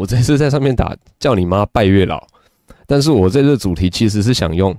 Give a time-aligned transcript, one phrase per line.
[0.00, 2.26] 我这次在上面打叫你妈拜月老，
[2.86, 4.74] 但是我这次主题其实是想用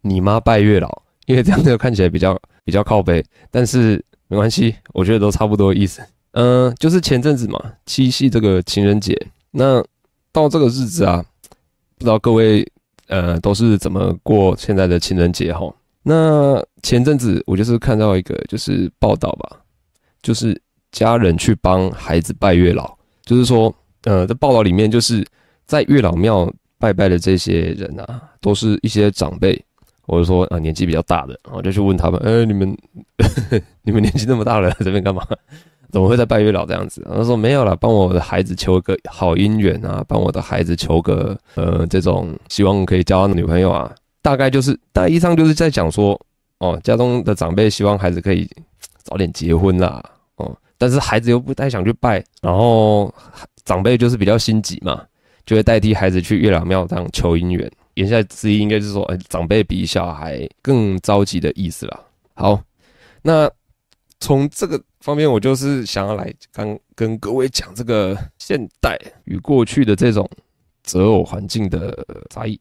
[0.00, 3.20] 你妈拜月老，因为这样子看起来比较比较靠北，
[3.50, 6.00] 但是没关系，我觉得都差不多意思。
[6.34, 9.20] 嗯、就是前阵子嘛，七夕这个情人节，
[9.50, 9.84] 那
[10.30, 11.24] 到这个日子啊，
[11.98, 12.64] 不知道各位
[13.08, 15.68] 呃都是怎么过现在的情人节哈？
[16.04, 19.58] 那前阵子我就是看到一个就是报道吧，
[20.22, 20.62] 就是
[20.92, 23.74] 家人去帮孩子拜月老，就是说。
[24.04, 25.26] 呃，在报道里面，就是
[25.66, 29.58] 在月老庙拜拜的这些人啊，都是一些长辈，
[30.06, 32.76] 或者说啊年纪比较大的，我就去问他们，呃，你们
[33.82, 35.26] 你们年纪那么大了，在这边干嘛？
[35.90, 37.06] 怎么会在拜月老这样子？
[37.08, 46.20] 他说没有了，帮我的孩子求个好姻缘啊，帮我的孩子求个呃这种希望可以交到女朋友啊，大概就是大意上就是在讲说，
[46.58, 48.46] 哦，家中的长辈希望孩子可以
[49.02, 50.02] 早点结婚啦，
[50.36, 53.14] 哦，但是孩子又不太想去拜，然后。
[53.64, 55.06] 长辈就是比较心急嘛，
[55.46, 57.70] 就会代替孩子去月老庙这样求姻缘。
[57.94, 62.00] 言下之意应该是说，哎，长辈比小孩更着急的意思啦。
[62.34, 62.60] 好，
[63.22, 63.50] 那
[64.18, 70.28] 从这个方面，我就是想要来刚跟各位讲这个现代与过去的这种
[70.82, 72.60] 择偶环境的差异。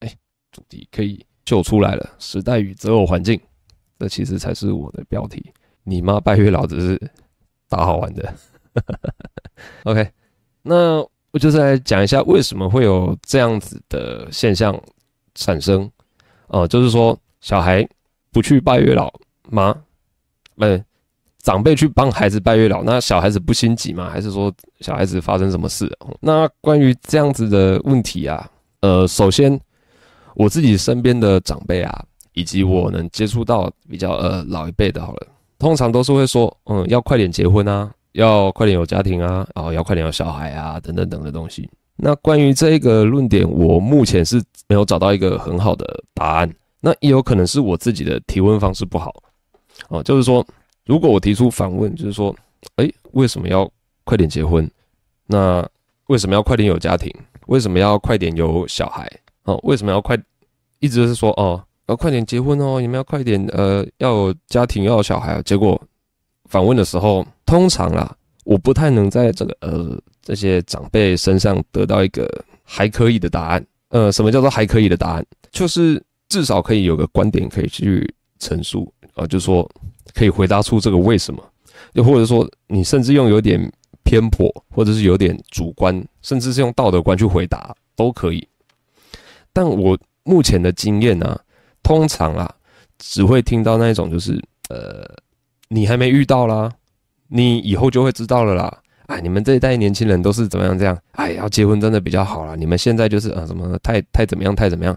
[0.00, 0.12] 哎，
[0.50, 3.40] 主题可以秀出来了，时代与择偶环境，
[3.98, 5.52] 这其实才是我的标题。
[5.84, 7.00] 你妈拜月老只是
[7.68, 8.34] 打好玩的。
[9.84, 10.10] OK。
[10.66, 14.74] 那我就是来讲一下为什么会有这样子的现象
[15.34, 15.88] 产生，
[16.46, 17.86] 哦，就是说小孩
[18.32, 19.12] 不去拜月老
[19.50, 19.76] 吗？
[20.56, 20.82] 呃，
[21.42, 24.08] 长辈去帮孩子拜月老，那小孩子不心急吗？
[24.08, 25.86] 还是说小孩子发生什么事？
[26.20, 29.60] 那关于这样子的问题啊，呃，首先
[30.34, 35.26] 我自己身边的长辈啊，以及我能接触到比较呃老一辈的，好了，
[35.58, 37.92] 通常都是会说，嗯，要快点结婚啊。
[38.14, 41.68] 要快点有家庭啊，然后要快点有小孩啊，等等等的东西。
[41.96, 46.52] 那关于这一个论点，我目前是没有找到一个很好的答案。
[46.80, 49.14] 那也有可能是我自己的提问方式不好
[49.88, 50.02] 哦。
[50.02, 50.46] 就是说，
[50.84, 52.34] 如果我提出反问，就是说，
[52.76, 53.70] 诶，为什么要
[54.04, 54.68] 快点结婚？
[55.26, 55.66] 那
[56.08, 57.10] 为什么要快点有家庭？
[57.46, 59.10] 为什么要快点有小孩？
[59.44, 60.16] 哦，为什么要快？
[60.80, 65.40] 一直是说哦，要快点结婚哦，你们要快点呃，要有家庭，要有小孩。
[65.42, 65.80] 结果
[66.48, 67.26] 反问的时候。
[67.46, 72.26] 通常啦，我不太能在这个呃这些长辈身上得到一个
[72.64, 73.64] 还可以的答案。
[73.90, 75.24] 呃，什么叫做还可以的答案？
[75.52, 79.70] 就是至少可以有个观点可以去陈述啊，呃，就是说
[80.14, 81.44] 可以回答出这个为什么，
[81.92, 83.70] 又或者说你甚至用有点
[84.02, 88.48] 偏颇，或者是有点主观，甚至是用道德观去回答都可以。
[89.52, 91.38] 但我目前的经验呢，
[91.82, 92.52] 通常啊
[92.98, 95.06] 只会听到那一种就是呃
[95.74, 96.70] 你还没遇到啦。
[97.26, 98.78] 你以后就会知道了啦！
[99.06, 100.96] 哎，你们这一代年轻人都是怎么样这样？
[101.12, 102.54] 哎，要结婚真的比较好啦。
[102.54, 104.96] 你们现在就是啊，什么太太怎么样，太怎么样，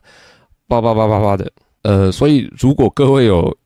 [0.67, 1.51] 叭叭叭叭叭的。
[1.81, 3.57] 呃，所以如果各位有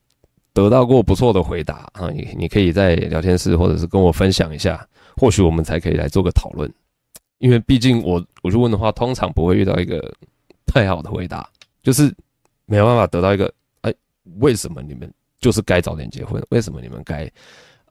[0.54, 6.72] 得到过不错的回答啊，你你可以在聊天室或者是跟我分享一下，或许我们才可以来做个讨论。
[7.40, 10.00] 因为毕竟我我去问的话，通常不会遇到一个
[10.66, 11.50] 太好的回答，
[11.84, 12.14] 就是
[12.68, 13.52] 没有办法得到一个
[13.82, 13.94] 哎，
[14.40, 15.12] 为什么你们
[15.42, 16.42] 就是该早点结婚？
[16.50, 17.30] 为什么你们该？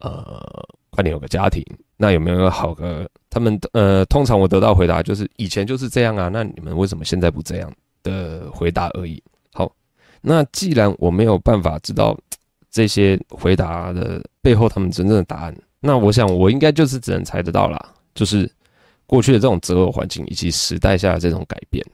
[0.03, 1.63] 呃，快点有个家庭，
[1.99, 3.07] 那有没有好个？
[3.29, 7.71] 他们呃，通常我得到回答就是以前就是这样啊，那你们为什么现在不这样
[8.03, 9.23] 的回答而已。
[9.53, 9.71] 好，
[10.23, 12.19] 那既然我没有办法知道
[12.71, 18.51] 这些回答的背后他们真正的答案，那我想我应该就是只能猜得到啦，就是
[19.07, 21.85] 过去的这种择偶环境以及时代下的这种改变。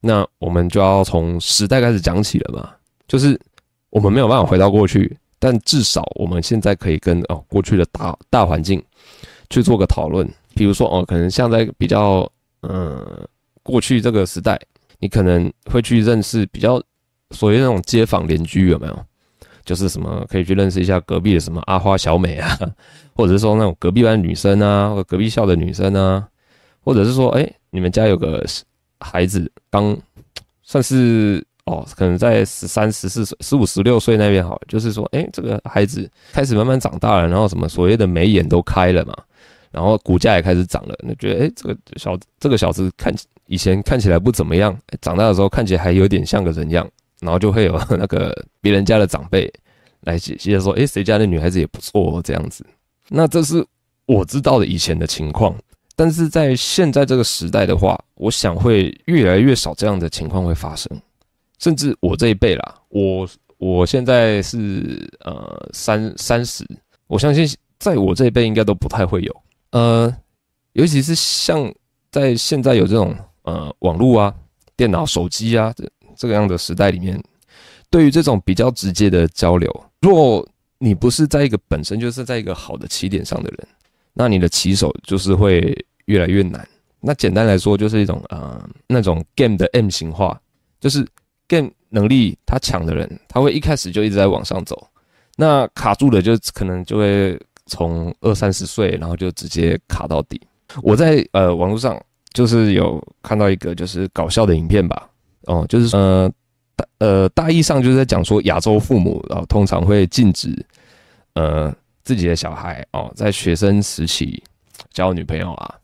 [0.00, 2.70] 那我们就要从时代开始讲起了嘛，
[3.08, 3.36] 就是
[3.90, 5.16] 我们没有办法回到过去。
[5.42, 8.84] 但至少我们现在可以跟哦过去的大大环境
[9.48, 12.30] 去做个讨论，比如说哦，可能像在比较
[12.60, 13.26] 嗯
[13.62, 14.60] 过去这个时代，
[14.98, 16.78] 你可能会去认识比较
[17.30, 19.04] 所谓那种街坊邻居有没有？
[19.64, 22.58] 就是什么可以去认识一下隔壁的什么阿花小美啊，
[23.16, 26.28] 或者是说那种隔壁班女生啊，或者隔壁校的女生啊，
[26.82, 28.44] 或者是说哎你们家有个
[28.98, 29.96] 孩子刚
[30.62, 31.42] 算是。
[31.70, 39.14] 哦，可能在十三、十四岁、十五、十六岁那边好，就是说，哎，这个孩子开始慢慢长大了，然后什么所谓的眉眼都开了嘛，
[39.70, 43.14] 然后骨架也开始长了，那觉得，哎，这个小这个小子看
[43.46, 46.84] 以前看起来不怎么样，长大的时候看起来还有点像个人样，
[47.20, 49.48] 然后就会有 那个别人家的长辈
[50.00, 52.66] 来解析说，哎，谁家的女孩子也不错哦这样子。
[53.08, 53.64] 那这是
[54.06, 55.54] 我知道的以前的情况，
[55.94, 60.90] 但是在现在这个时代的话，我想会越来越少这样的情况会发生。
[61.60, 63.28] 甚至我这一辈啦，我
[63.58, 66.66] 我现在是呃三三十，
[67.06, 67.46] 我相信
[67.78, 70.14] 在我这一辈应该都不太会有，呃，
[70.72, 71.72] 尤其是像
[72.10, 74.34] 在现在有这种呃网络啊、
[74.76, 77.22] 电脑、手机啊这这个样的时代里面，
[77.90, 79.70] 对于这种比较直接的交流，
[80.00, 80.46] 若
[80.78, 83.68] 你不是在一个本身就是在一个好的起点上的人，
[84.14, 85.76] 那你的起手就是会
[86.06, 86.66] 越来越难。
[87.00, 90.40] 那简单来说，就是一种呃那种 game 的 M 型化，
[90.80, 91.06] 就是
[91.50, 94.86] game 能力他强的人，他会一开始就一直在往上走。
[95.36, 100.40] 那卡住的就可能就会从二三十岁，然后就直接卡到底。
[100.82, 102.00] 我在呃网络上
[102.32, 105.08] 就是有看到一个就是搞笑的影片吧，
[105.46, 106.30] 哦，就是呃
[106.76, 110.54] 大呃大意上就是在讲说亚洲父母然后通常会禁止
[111.34, 111.74] 呃
[112.04, 114.40] 自己的小孩哦在学生时期
[114.92, 115.74] 交女朋友啊，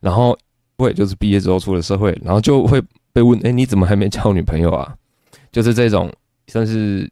[0.00, 0.36] 然后
[0.76, 4.94] 会就是毕业之后出了社会，然后就会被问，哎，你怎么还没交女朋友啊？
[5.52, 6.12] 就是这种
[6.46, 7.10] 算是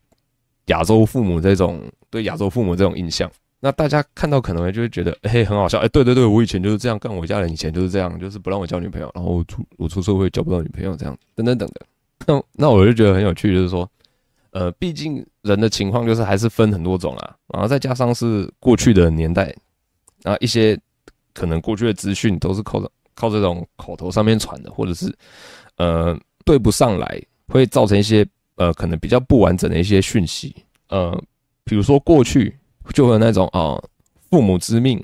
[0.66, 3.30] 亚洲父母这种对亚洲父母这种印象。
[3.60, 11.80] 那大家看到可能就会觉得，嘿，很好笑，哎，对对对，我以前就是这样干，我家人以前就是这样，就是不让我交女朋友，然后我出我出社会交不到女朋友，这样等等等的。
[12.24, 13.90] 那那我就觉得很有趣，就是说，
[14.50, 19.52] 呃，毕竟人的情况就是还是分很多种啊，然后再加上是过去的年代，
[20.22, 20.78] 然后一些
[21.34, 22.80] 可能过去的资讯都是靠
[23.16, 25.12] 靠这种口头上面传的，或者是
[25.78, 28.25] 呃对不上来，会造成一些
[28.56, 30.54] 呃可能比较不完整的一些讯息，
[30.90, 31.20] 呃，
[31.64, 32.54] 比如说过去。
[32.94, 33.90] 就会有那种啊、呃，
[34.30, 34.98] 父母之命，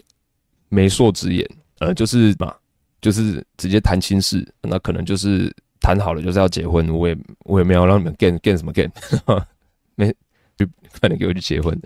[0.71, 1.47] 媒妁之言，
[1.81, 2.55] 呃，就是嘛，
[3.03, 8.91] 就是直接谈亲事，那可能就是谈好了就是要结婚，我也我也没有让你们 get get 什么 get，
[9.97, 10.09] 没
[10.57, 10.67] 就
[10.99, 11.79] 快点给我去结婚。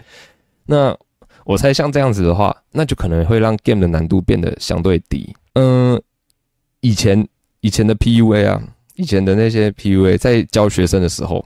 [0.65, 0.97] 那
[1.45, 5.35] 我猜像这样子的话，那就可能会让 game 的难度变得相对低。
[5.55, 6.03] 嗯、呃，
[6.79, 7.27] 以前
[7.59, 8.63] 以前的 PUA 啊，
[8.99, 11.45] 以前的那些 PUA 在教学生的时候，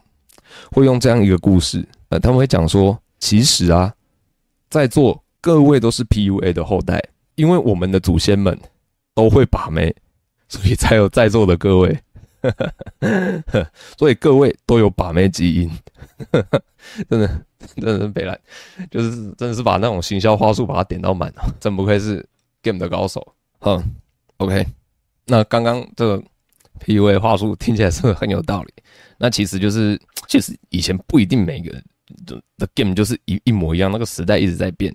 [0.72, 3.94] 会用这样一个故事，呃，他们会讲说，其实啊。
[4.70, 6.99] 在座各位都是 PUA 的后代，
[7.34, 8.58] 因为我们的祖先们
[9.14, 9.94] 都会把妹，
[10.49, 11.99] 所以才有在座的各位。
[13.98, 15.70] 所以各位都有把妹基因，
[17.10, 17.44] 真的，
[17.76, 18.40] 真的是北烂，
[18.90, 22.26] 就是真的是把那种行销话术把它点到满了，真不愧是
[22.62, 23.34] game 的高手。
[23.60, 23.84] 哼
[24.38, 24.66] ，OK，
[25.26, 26.25] 那刚刚这个
[26.80, 28.72] PUA 话术听起来是不是很有道理？
[29.19, 31.82] 那其实就是， 其实以前不一定每个人。
[32.58, 34.94] 的 game 就是一一模一样，那个时代一直在变。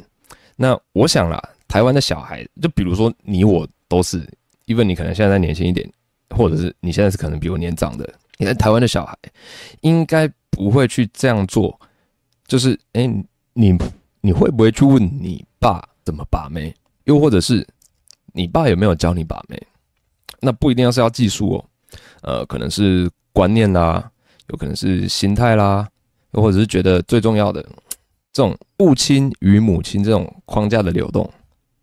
[0.56, 4.22] 那我想啦，台湾的小孩，就比如说你我都是
[4.68, 5.90] ，even 你可能现在年轻一点，
[6.30, 8.08] 或者是你现在是可能比我年长的，
[8.38, 9.18] 你在台湾的小孩，
[9.82, 11.80] 应该不会去这样做。
[12.46, 13.08] 就是，哎、
[13.54, 13.76] 你
[14.22, 16.72] 你会不会去问你爸怎么把妹？
[17.06, 17.68] 又或者是
[18.34, 19.60] 你爸有没有教你把妹？
[20.40, 21.66] 那不一定要是要技术哦，
[22.22, 24.12] 呃，可能是观念啦，
[24.50, 25.88] 有可能是心态啦。
[26.34, 27.62] 又或者是觉得最重要的，
[28.34, 31.28] 这种父亲与母亲这种框架的流动，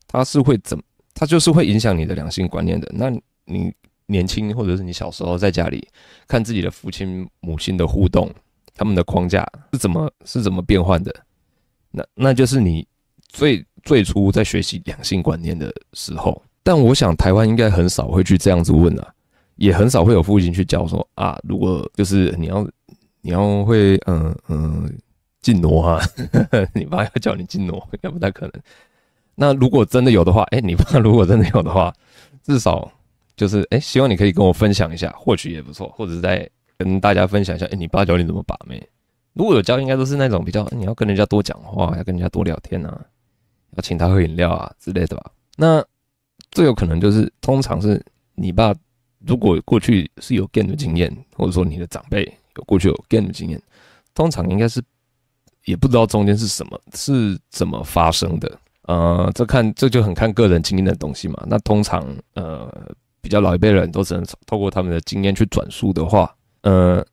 [0.06, 0.79] 它是会怎？
[1.15, 2.89] 它就是会影响你的两性观念的。
[2.95, 3.11] 那
[3.47, 3.73] 你
[4.06, 5.89] 年轻或者是你小时候在家里
[6.29, 8.31] 看自己的父亲母亲的互动，
[8.75, 11.15] 他们的框架是怎么是怎么变换的？
[11.91, 12.87] 那那就是你
[13.29, 16.41] 最最初在学习两性观念的时候。
[16.64, 19.14] 但我想台湾应该很少会去这样子问啊，
[19.55, 22.66] 也很少会有父亲去教说啊，如果就是你要。
[23.26, 24.99] 你要会嗯嗯
[25.40, 25.99] 进挪啊，
[26.76, 28.52] 你爸要叫你进挪，应该不太可能。
[29.34, 31.90] 那如果真的有的话，哎、你爸如果真的有的话，
[32.43, 32.93] 至少
[33.34, 36.46] 就是哎、希望你可以跟我分享一下，或许也不错，或者是在
[36.77, 38.86] 跟大家分享一下，哎、你爸教你怎么把妹。
[39.32, 43.00] 如果有教，应该都是那种比较你要跟人家多讲话，要跟人家多聊天啊，
[43.74, 45.31] 要请他喝饮料啊之类的吧。
[45.56, 45.82] 那
[46.55, 48.03] 最有可能就是，通常是
[48.34, 48.75] 你爸
[49.27, 52.25] 如果过去是有 game 的经验，或者说你的长辈。
[52.56, 53.61] 有过去有 game 的经验，
[54.15, 54.81] 通常应该是
[55.65, 61.43] 也不知道中间是什么是怎么发生的，呃，这看这就很看个人经验的东西嘛。
[61.49, 62.73] 那通常呃
[63.20, 66.32] 比较老一辈人都只能透过他们的经验去转述的话，
[66.63, 67.05] 呃，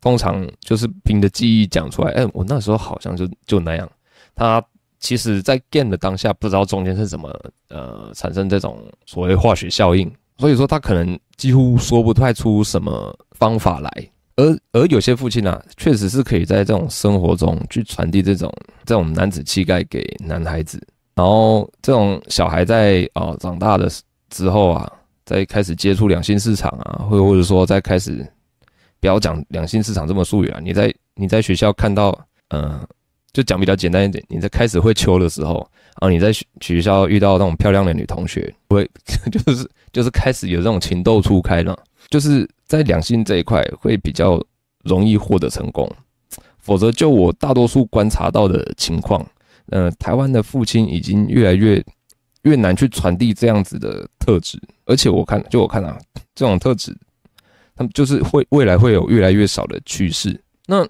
[0.00, 2.12] 通常就是凭着记忆讲出来。
[2.12, 3.86] 哎、我那时候好像就就那样。
[4.34, 4.64] 他
[5.00, 7.28] 其实在 game 的当下不知道中间是怎么
[7.68, 13.90] 呃产生这种所谓化学效应，所以说他可能几乎说不太出什么方法来。
[14.36, 18.52] 而而有些父亲呢、啊，确实是可以在这种生活中去传递这种
[18.84, 20.80] 这种男子气概给男孩子，
[21.16, 23.90] 然后这种小孩在啊、哦、长大的
[24.30, 24.92] 之后啊，
[25.24, 28.24] 在开始接触两性市场啊，或或者说在开始
[29.00, 32.16] 不要讲两性市场这么术语啊，你在你在学校看到，
[32.50, 32.80] 嗯、
[33.32, 38.88] 就讲比较简单一点，你在开始会秋的时候啊，你在学学校遇到那种漂亮的女同学，会
[39.32, 41.78] 就是就是开始有这种情窦初开了，
[42.10, 42.48] 就是。
[42.68, 44.38] 在两性这一块会比较
[44.84, 45.90] 容易获得成功，
[46.58, 49.26] 否则就我大多数观察到的情况，
[49.70, 51.82] 呃，台湾的父亲已经越来越
[52.42, 55.98] 越难去传递这样子的特质，而且我看，就我看啊，
[56.34, 56.94] 这种特质，
[57.74, 60.38] 他们就是会未来会有越来越少的趋势。
[60.66, 60.86] 那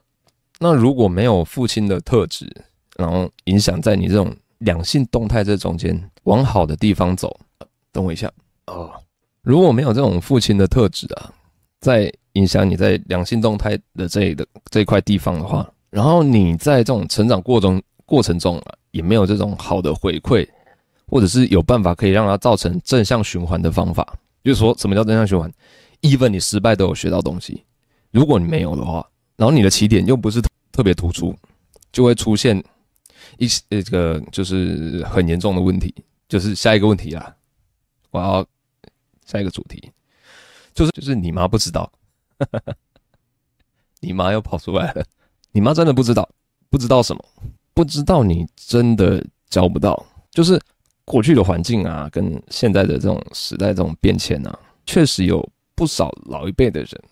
[0.58, 2.50] 那如果没有父亲的特质，
[2.96, 7.38] 然后影响在你这种两性动态这中间往好的地方走，
[7.92, 8.30] 等我一下
[8.66, 8.92] 哦。
[9.42, 11.32] 如果没有这种父亲的特质啊，
[11.80, 20.46] 在影响你在两性动态的这的这块地方的话，然后你在这种成长过程过程中啊，也没有这种好的回馈。
[21.10, 24.06] 或者是有办法可以让它造成正向循环的方法，
[24.44, 25.50] 就是说什么叫正向循环
[26.02, 27.64] ？even 你失败都有学到东西，
[28.10, 31.34] 如果你没有的话，然后你的起点又不是特别突出，
[31.90, 32.62] 就会出现
[33.38, 35.94] 一些这个就是很严重的问题。
[36.28, 37.34] 就是下一个问题啊，
[38.10, 38.46] 我要
[39.24, 39.90] 下一个主题，
[40.74, 41.90] 就是就是你妈不知道，
[44.00, 45.02] 你妈又跑出来了，
[45.52, 46.28] 你妈真的不知道，
[46.68, 47.24] 不知道什么？
[47.72, 50.60] 不知道你真的教不到，就是。
[51.10, 55.42] 过去的环境啊，跟现在的这种时代这种变迁啊，确实有
[55.74, 57.02] 不少老一辈的人，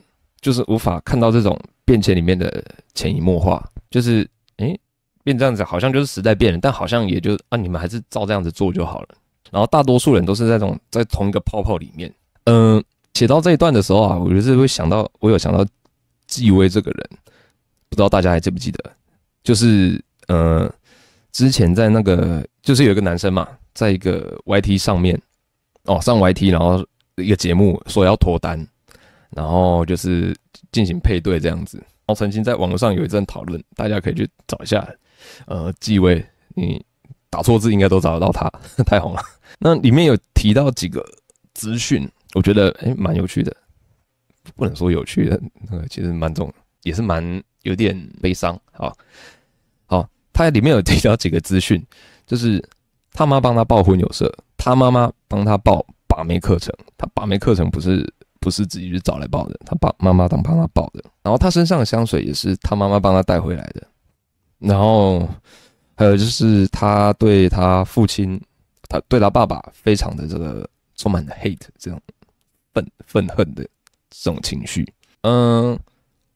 [0.42, 2.62] 就是无法看到这种变迁里面的
[2.92, 4.28] 潜移默化，就是
[4.58, 4.78] 诶、
[5.24, 9.08] 变这样子，好像就是时代变了，但好像也就啊，你们还是照这样子做就好了。
[9.50, 12.12] 然后大多数人都是在种在同一个泡泡里面。
[12.44, 12.82] 嗯，
[13.14, 15.64] 写到这一段的时候啊，我就是会想到，我有想到
[16.26, 17.08] 纪薇这个人，
[17.88, 18.92] 不知道大家还记不记得？
[19.42, 20.70] 就是呃，
[21.32, 23.48] 之前在那个，就是有一个男生嘛。
[23.76, 25.20] 在一个 YT 上面，
[25.84, 26.82] 哦，上 YT，然后
[27.16, 28.66] 一个节目说要脱单，
[29.28, 30.34] 然后就是
[30.76, 31.78] 进行配对这样子。
[31.78, 34.86] 然后曾经在网络上有一阵讨论，大家可以去找一下。
[35.46, 36.22] 呃，纪薇，
[36.54, 36.84] 你
[37.30, 38.52] 打错字应该都找得到他，
[38.84, 39.22] 太红了。
[39.58, 41.02] 那里面有提到几个
[41.54, 43.56] 资讯，我觉得诶蛮有趣的，
[44.54, 45.40] 不能说有趣的，
[45.70, 46.52] 那个其实蛮重，
[46.82, 48.60] 也是蛮有点悲伤。
[48.72, 48.94] 好，
[49.86, 51.82] 好，他里面有提到几个资讯，
[52.26, 52.62] 就是。
[53.18, 56.70] 他妈帮他报婚友社，他妈妈帮他报把妹课程。
[56.98, 58.06] 他把妹课程不是
[58.46, 61.02] 不是自己去找来抱的，他爸妈妈当帮他抱的。
[61.24, 63.84] 然后他身上的香水也是他妈妈帮他带回来的。
[64.60, 65.28] 然后
[65.96, 68.40] 还有就是他对他父亲，
[68.88, 72.00] 他对他爸爸非常的这个充满了 hate 这种
[72.72, 73.64] 愤愤恨的
[74.10, 74.86] 这种情绪。
[75.22, 75.76] 嗯，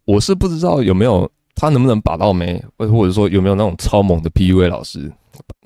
[0.05, 5.13] 我是不知道有没有他能不能把到妹，或或者说有没有那种超猛的 PUA 老师。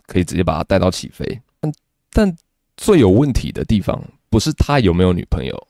[0.06, 1.72] 可以直接把他带到起飞，但
[2.12, 2.36] 但
[2.76, 3.98] 最有问题的地方
[4.28, 5.66] 不是他有没有女朋友，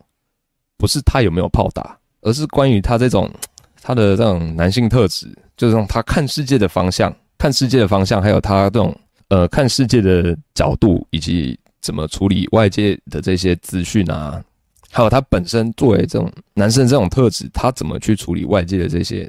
[0.84, 3.26] 不是他有没有炮打，而是关于他这种
[3.80, 5.26] 他的这种男性特质，
[5.56, 8.94] 就是让他看世界的方向，看世界的方向，还有他这种
[9.28, 14.44] 呃看世界的角度，以及怎么处理外界的这些资讯啊，
[14.90, 19.26] 还有他本身作为这种男生这种特质，他怎么去处理外界的这些，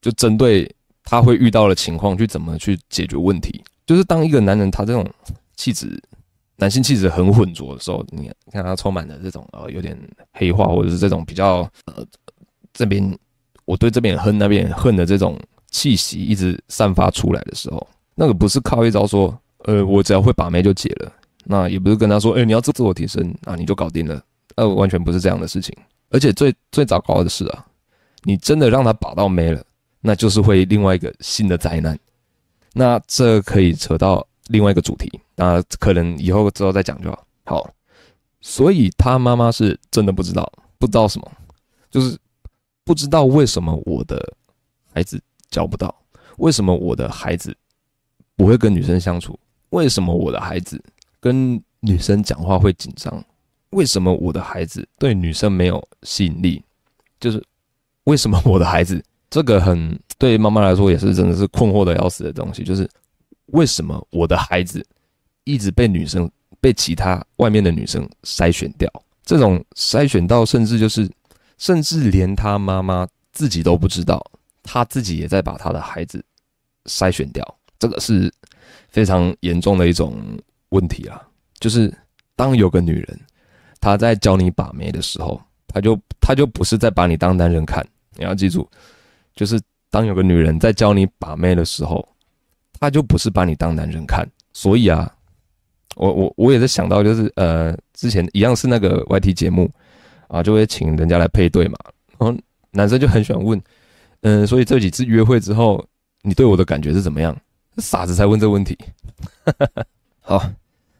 [0.00, 0.68] 就针对
[1.04, 3.62] 他会遇到的情况去怎么去解决问题。
[3.86, 5.08] 就是当一个男人他这种
[5.54, 5.96] 气质，
[6.56, 9.98] 男性气质很浑浊的时候，你看他充满了这种呃有点
[10.32, 12.04] 黑化，或者是这种比较呃
[12.72, 13.18] 这边
[13.64, 15.38] 我对这边恨那边恨的这种
[15.70, 21.12] 气息一直散发出来的时候，那个不是靠一招说呃我只要会把妹就解了，
[21.44, 24.22] 那也不是跟他说哎、你要自自我提升啊你就搞定了，
[24.56, 25.74] 呃完全不是这样的事情，
[26.10, 27.66] 而且最最糟糕的是啊，
[28.22, 29.64] 你真的让他把到妹了，
[30.00, 31.98] 那就是会另外一个新的灾难。
[32.74, 37.26] 那这可以扯到另外一个主题，那可能以后之后再讲就好。
[37.44, 37.70] 好，
[38.40, 41.32] 所以他妈妈是真的不知道，不知道什么，
[41.90, 42.16] 就是
[42.84, 44.16] 不知道为什么我的
[44.94, 45.92] 孩子交不到，
[46.36, 47.56] 为什么我的孩子
[48.36, 49.38] 不会跟女生相处，
[49.70, 50.80] 为什么我的孩子
[51.18, 53.24] 跟女生讲话会紧张，
[53.70, 56.62] 为什么我的孩子对女生没有吸引力，
[57.18, 57.42] 就是
[58.04, 59.02] 为什么我的孩子。
[59.30, 62.86] 这个很对妈妈来说也是真的是困惑的要死的东西，就是
[63.46, 64.84] 为什么我的孩子
[65.44, 66.30] 一直被女生
[66.60, 68.90] 被其他外面的女生筛选掉？
[69.24, 71.10] 这种筛选到甚至就是，
[71.58, 74.24] 甚至连他妈妈自己都不知道，
[74.62, 76.24] 他自己也在把他的孩子
[76.86, 77.42] 筛选掉。
[77.78, 78.32] 这个是
[78.88, 80.16] 非常严重的一种
[80.68, 81.20] 问题啊！
[81.58, 81.92] 就是
[82.36, 83.20] 当有个女人
[83.80, 87.84] 她在教你把妹的时候，她就她就不是在把你当男人看，
[88.16, 88.68] 你要记住。
[89.34, 92.06] 就是当有个女人在教你把妹的时候，
[92.82, 94.28] 他就不是把你当男人看。
[94.52, 95.08] 所以啊，
[95.94, 99.70] 我我我也是想到，就是呃，之前一样是那个 YT 节目
[100.26, 101.78] 啊，就会请人家来配对嘛。
[102.18, 102.36] 然后
[102.72, 103.62] 男生就很喜欢问，
[104.22, 105.84] 嗯、所以这几次约会之后，
[106.22, 107.36] 你对我的感觉是怎么样？
[107.76, 108.76] 傻子才问这个问题。
[110.20, 110.42] 好，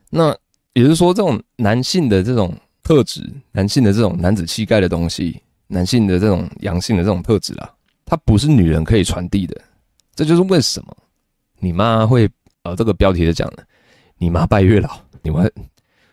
[0.09, 0.31] 那
[0.75, 7.69] 也就是说，这种男性的这种特质，男性的这种男子气概的东西，男性的这种阳性的这种特质啊。
[8.07, 9.61] 它不是女人可以传递的，
[10.15, 10.97] 这就是为什么
[11.63, 12.29] 你妈会
[12.65, 13.65] 呃，这个标题是讲的，
[14.19, 15.51] 你妈拜月老，你们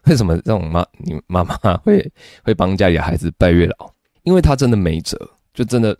[0.05, 2.11] 为什么让我妈你妈妈会
[2.43, 3.91] 会帮家里的孩子拜月老？
[4.21, 5.17] 因为他真的没辙，
[5.51, 5.97] 就真的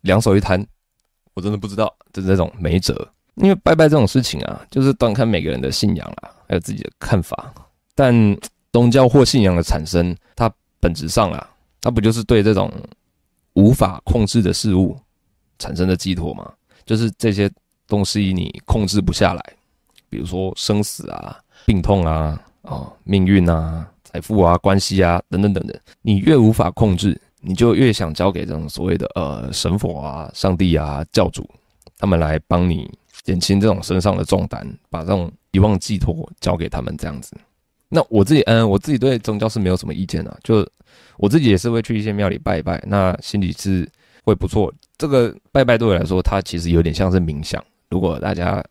[0.00, 0.66] 两手一摊，
[1.34, 3.06] 我真的不知道，就是这种没辙。
[3.34, 7.52] 因为拜拜这种事情啊，就是端看每个人的信仰啦，还有自己的看法。
[7.94, 8.14] 但
[8.72, 12.72] 宗教或信仰的产生，它本质上啊，它不就是对这种
[13.52, 14.98] 无法控制的事物
[15.58, 16.50] 产生的寄托吗？
[16.84, 17.50] 就是这些
[17.88, 19.42] 东西你控制不下来，
[20.08, 31.44] 比如说生死啊、病痛啊、哦命运啊、财富啊、关系啊等等等等，你越无法控制，你就越想交给这种所谓的呃神佛啊、上帝啊、教主，
[31.98, 32.88] 他们来帮你。
[33.24, 37.36] 减轻这种身上的重担，把这种遗忘寄托交给他们这样子。
[37.90, 40.34] 那我自己，嗯，我自己对宗教是没有什么意见啊。
[40.42, 40.66] 就
[41.18, 43.86] 我自己也是会去一些庙里拜一拜，那心里是
[44.24, 44.72] 会不错。
[44.96, 47.62] 这个拜拜对我来说，它其实有点像是冥想。
[47.90, 48.62] 如果大家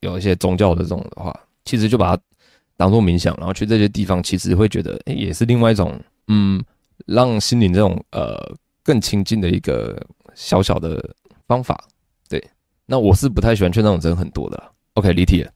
[0.00, 2.22] 有一些宗教的这种的话，其实就把它
[2.76, 6.62] 当做冥想，然后去这些地方，其实会觉得，诶，也是另外一种，嗯，
[7.06, 10.00] 让心灵这种呃更亲近的一个
[10.34, 11.02] 小小的
[11.46, 11.82] 方法。
[12.28, 12.44] 对
[12.84, 14.62] 那我是不太喜欢去那种人很多的。
[14.94, 15.50] OK，离题了。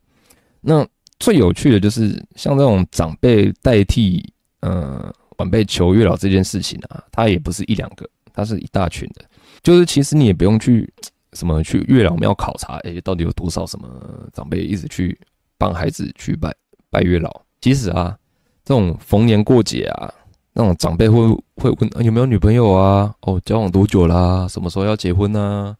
[0.60, 0.86] 那
[1.18, 9.24] 最有趣的就是像这种长辈代替呃晚辈求月老这件事情啊，它也不是一两个，它是一大群的。
[9.62, 10.90] 就是其实你也不用去
[11.34, 13.88] 什么去月老庙考察，哎，到底有多少什么
[14.32, 15.18] 长辈一直去
[15.58, 16.54] 帮孩子去拜
[16.90, 17.30] 拜月老。
[17.60, 18.16] 其实啊，
[18.64, 20.12] 这种逢年过节啊，
[20.52, 21.18] 那种长辈会
[21.56, 23.14] 会问、有没有女朋友啊？
[23.22, 24.48] 哦，交往多久啦？
[24.48, 25.76] 什么时候要结婚啊？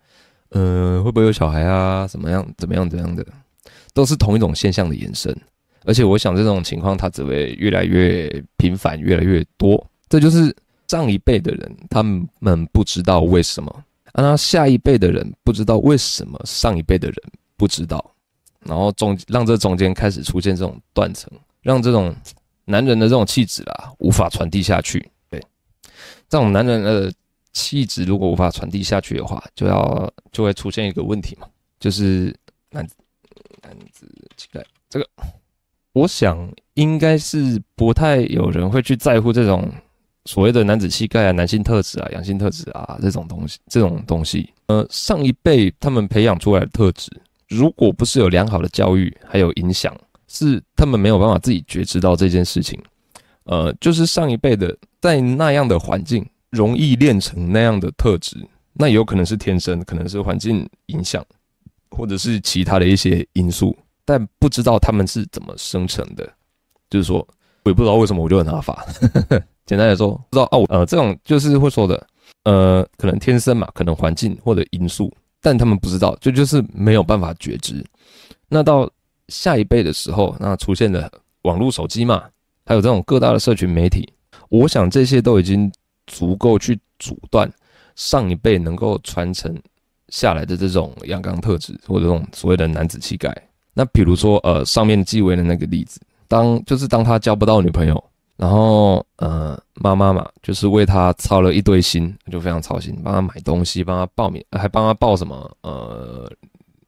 [0.51, 2.07] 呃，会不会有小孩啊？
[2.07, 2.47] 怎么样？
[2.59, 2.89] 怎么样？
[2.89, 3.25] 怎样的？
[3.95, 5.37] 都是同一种现象的延伸。
[5.85, 9.85] 而且，我想这种情况它只会越来越频繁，越来越多。
[10.09, 10.55] 这就是
[10.89, 17.17] 上一辈的人，他们不知道为什么，啊，那下一辈的人不知道为什么上一辈的人
[17.57, 18.05] 不知道，
[18.61, 21.31] 然后中让这中间开始出现这种断层，
[21.63, 22.15] 让这种
[22.65, 25.11] 男人的这种气质啦无法传递下去。
[25.29, 25.41] 对，
[26.29, 27.13] 这种男人的。
[27.53, 31.49] 气质如果无法传递下去的话，就要就会出现一个问题嘛，
[31.81, 32.33] 就是
[32.71, 32.95] 男子
[33.61, 35.09] 男子气概这个，
[35.93, 39.69] 我想应该是不太有人会去在乎这种
[40.25, 43.59] 所谓的男子气概啊、男性特质啊、阳性特质啊这种东西。
[43.69, 47.11] 这种东西，呃，上一辈他们培养出来的特质，
[47.49, 49.97] 如果不是有良好的教育还有影响，
[50.29, 52.81] 是他们没有办法自己觉知到这件事情。
[53.45, 56.25] 呃，就是上一辈的在那样的环境。
[56.51, 58.37] 容易练成那样的特质，
[58.73, 61.25] 那也有可能是天生，可能是环境影响，
[61.93, 66.29] 或者是其他的一些因素，但不知道他们是怎么生成的。
[66.91, 67.19] 就是说，
[67.63, 68.85] 我也不知道为什么我就很阿法。
[69.71, 72.05] 简单来说，不知道哦，呃，这种就是会说的，
[72.43, 75.09] 呃，可能天生嘛，可能环境或者因素，
[75.41, 77.85] 但他们不知道，就就是没有办法觉知。
[78.49, 78.91] 那到
[79.29, 81.09] 下一辈的时候，那出现了
[81.43, 82.25] 网络手机嘛，
[82.67, 84.13] 还有这种各大的社群媒体，
[84.49, 85.71] 我想这些都已经。
[86.07, 87.49] 足够去阻断
[87.95, 89.57] 上一辈能够传承
[90.09, 93.33] 下来的这种阳刚特质，或者这种所谓的男子气概。
[93.75, 98.03] 那比如说，呃，上面纪委的那个例子，当就是当他交不到女朋友，
[98.41, 106.31] 然后呃，妈妈嘛，就是为他操了一堆心，就非常操心，帮他买东西，帮他报名，还帮他报什么呃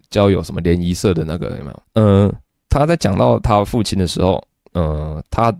[0.08, 1.82] 交友什么联谊社的那个有没有？
[1.92, 2.34] 嗯、呃，
[2.70, 5.54] 他在讲到他父亲的时候，呃，他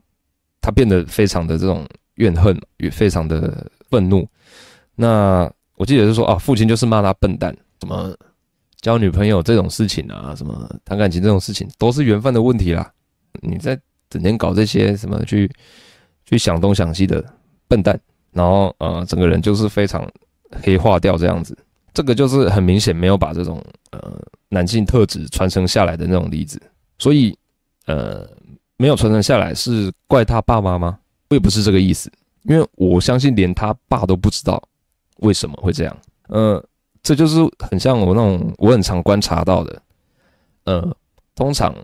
[0.62, 1.86] 他变得非常的这种。
[2.16, 4.28] 怨恨也非常的愤怒。
[4.94, 8.14] 那我记得是说啊，父亲就是骂他笨蛋，什么
[8.82, 12.92] 交女朋友这种事情啊，什么谈感情这种事情，都是缘分的问题啦。
[13.40, 13.80] 你在
[14.12, 15.50] 整天搞这些什么去
[16.26, 17.24] 去想东想西的
[17.66, 17.98] 笨蛋，
[18.30, 20.06] 然后呃，整个人就是非常
[20.62, 21.56] 黑化掉这样子。
[21.94, 24.20] 这个就是很明显没有把这种呃
[24.50, 26.60] 男性特质传承下来的那种例子。
[26.98, 27.36] 所以
[27.86, 28.28] 呃，
[28.76, 30.98] 没有传承下来是怪他爸妈吗？
[31.30, 34.62] 我也不是这个意思，因为我相信连他爸都不知道
[35.20, 35.96] 为什么会这样。
[36.28, 36.62] 呃，
[37.02, 39.82] 这就是很像我那种我很常观察到的。
[40.64, 40.96] 呃，
[41.34, 41.74] 通常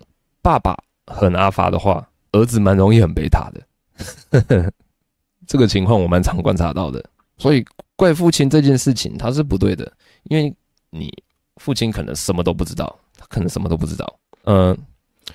[0.41, 4.73] 爸爸很阿发的话，儿子蛮容易很贝塔的。
[5.47, 7.05] 这个情况我蛮常观察到的。
[7.39, 7.65] 所以
[7.97, 9.91] 怪父亲这件事情他是不对的，
[10.25, 10.55] 因为
[10.91, 11.13] 你
[11.57, 14.19] 父亲可能什么都不知道，他可能什么都不知道。
[14.45, 14.77] 嗯、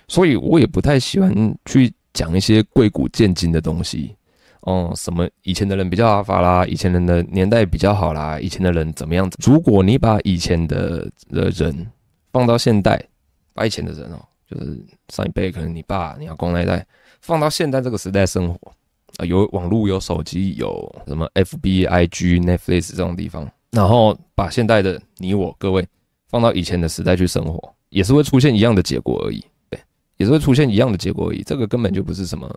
[0.08, 1.34] 所以我也不太喜欢
[1.66, 1.94] 去。
[2.14, 4.16] 讲一些贵古贱今的东西，
[4.60, 9.36] 哦，什么以前的人比较阿法啦，以前人的年代比较好啦，以前的人怎么样子？
[9.42, 11.88] 如果你把以前的的人
[12.32, 13.04] 放到现代，
[13.52, 14.24] 把以前的人哦，
[14.54, 16.86] 就是上一辈，可能你爸、你阿公那一代，
[17.22, 18.72] 放到现代这个时代生活
[19.18, 25.88] 啊，有网络、有手机、有什么 FB、IG、Netflix 这种地方，然后把现代的你我各位
[26.28, 29.44] 放到以前的时代去生活，也是会出现一样的结果而已。
[29.70, 29.80] 对，
[30.18, 31.42] 也是会出现一样的结果而已。
[31.44, 32.50] 这个根本就不是什么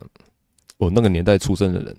[0.78, 1.96] 我那个年代出生的人，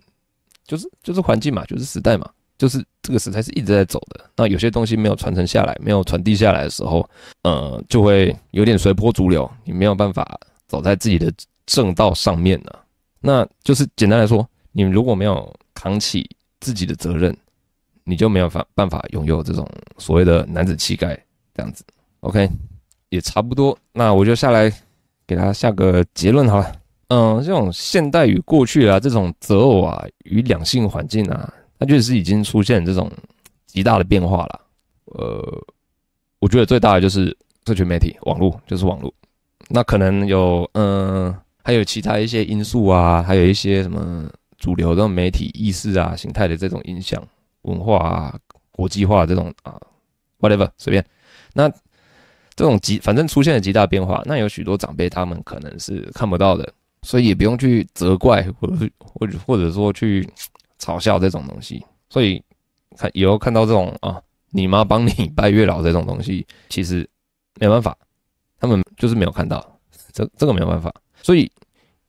[0.66, 4.24] 就是就是环境嘛，就是时代嘛，就是这个时代是一直在走的。
[4.36, 7.08] 那有些东西没有传承下来，没有传递下来的时候，
[7.44, 11.32] 呃，就会有点随波逐流，你没有办法走在自己的
[11.66, 12.72] 正道上面呢。
[13.20, 17.36] 那就是简单来说，你如果没有扛起自己的责任，
[18.04, 19.68] 你就没有法办法拥有这种
[19.98, 21.16] 所谓的男子气概，
[21.54, 21.84] 这样子。
[22.22, 22.50] OK，
[23.10, 23.78] 也差不多。
[23.94, 24.72] 那我就下来
[25.26, 26.72] 给他下个结论好了。
[27.10, 33.12] 嗯，这种现代与过去啊，这种择偶啊与两性环境啊，它就是已经出现这种
[33.66, 34.62] 极大的变化了。
[35.06, 35.66] 呃，
[36.40, 37.36] 我觉得最大的就是
[37.66, 39.14] 社群媒体、网络，就是网络。
[39.70, 47.22] 那可能有嗯，还有其他一些因素啊，还有一些什么主流的媒体意识啊、形态的这种影响。
[47.64, 48.40] 文化啊，
[48.72, 49.78] 国际化这种啊
[50.40, 51.06] ，whatever 随便。
[51.54, 51.70] 那
[52.56, 60.26] 这种极反正出现了极大变化，那有许多长辈他们可能是看不到的，所以也不用去责怪或者或者或者说去
[60.80, 61.84] 嘲笑这种东西。
[62.10, 62.42] 所以
[62.98, 67.08] 看以后看到这种啊，你妈帮你拜月老这种东西，其实
[67.60, 67.96] 没办法，
[68.60, 69.80] 他们就是没有看到，
[70.14, 70.94] 这这个没有办法。
[71.22, 71.52] 所以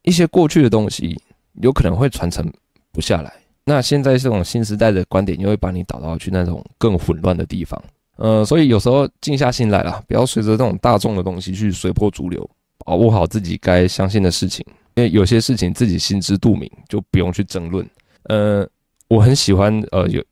[0.02, 1.20] 一些过去的东西
[1.54, 2.48] 有可能会传承
[2.92, 3.32] 不下来。
[3.64, 7.82] 那现在这种新时代的观点，又会把你导到去那种更混乱的地方，
[8.16, 12.48] 呃，所以有时候静下心来啦，不要随着这种大众的东西去随波逐流，
[12.86, 17.86] 把握好自己该相信的事情，因为有些事情自己心知肚明，就不用去争论。
[18.28, 18.68] 呃，
[19.08, 20.22] 我很喜欢，呃，有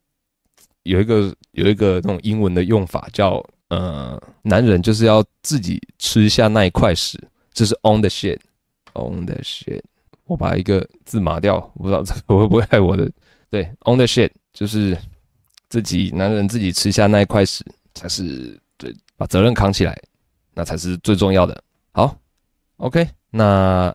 [0.82, 7.18] 有一个有一个那种英文的用法叫，呃，男人就是要自己吃下那一块屎，
[7.52, 8.38] 这是 on the shit
[8.92, 9.80] on the shit。
[10.24, 13.10] 我把一个字码掉，我不知道这个会不会害我的。
[13.48, 14.96] 对 on the shit 就是
[15.68, 19.98] 自己男人自己吃下那一块屎，才是对，把责任扛起来，
[20.52, 21.64] 那才是最重要的。
[21.92, 22.14] 好
[22.76, 23.94] ，OK，那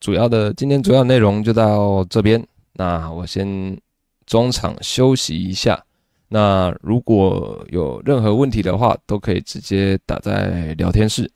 [0.00, 2.46] 主要的今天主要内容就到这边。
[2.72, 3.80] 那我先
[4.26, 5.84] 中场休息一下。
[6.28, 11.30] 那如果有任何问题的话，都可以直接打在聊天室。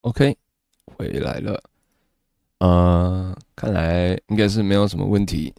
[0.00, 0.36] OK，
[0.84, 1.62] 回来了。
[2.58, 5.54] 呃，看来应该是没有什么问题。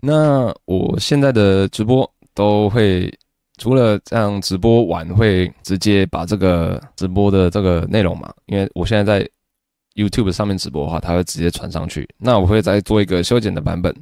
[0.00, 3.10] 那我现在的直播都会
[3.56, 9.30] 除了这样直播完会直接把这个直播的这个内容嘛，因为我现在在
[9.94, 12.08] YouTube 上面直播的话，它会直接传上去。
[12.18, 13.94] 那我会再做一个修剪的版本，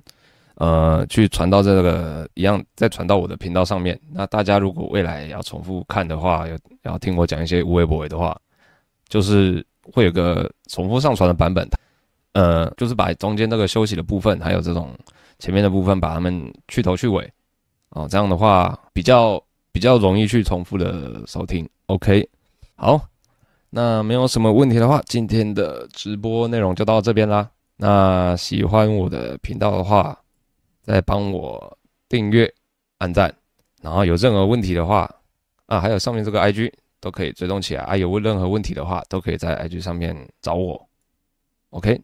[0.55, 3.99] 呃，去传到这个一样，再传到我的频道上面。
[4.13, 8.39] 那大家如果未来要重复看的话，要要听我讲一些有的没的的话，
[9.09, 11.69] 就是会有个重复上传的版本。
[12.33, 14.97] 呃，就是把中间那个休息的部分，还有这种
[15.41, 17.29] 前面的部分，把它们去头去尾，
[17.89, 21.69] 哦，这样的话比较比较容易去重复的收听。
[21.87, 22.29] OK，
[22.77, 23.01] 好，
[23.71, 27.49] 那没有什么问题的话，今天的直播内容就到这边啦。
[27.77, 30.19] 那喜欢我的频道的话，
[30.83, 31.79] 再帮我
[32.09, 32.53] 订阅、
[32.99, 33.33] 按赞，
[33.81, 35.09] 然后有任何问题的话，
[35.67, 40.89] 啊，还有上面这个 IG 都可以追踪起来啊，有问任何问题的话，都可以在 IG 上面找我。
[41.71, 42.01] OK。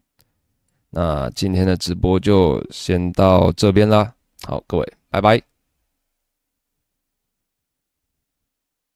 [0.89, 4.13] 那今天的直播就先到这边啦，
[4.45, 5.56] 好，各位，拜拜。